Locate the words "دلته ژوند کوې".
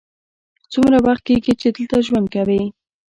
1.77-2.61